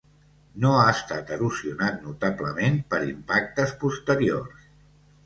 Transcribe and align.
No 0.61 0.69
ha 0.77 0.85
estat 0.93 1.33
erosionat 1.35 1.99
notablement 2.05 2.79
per 2.95 3.01
impactes 3.11 3.75
posteriors. 3.85 4.65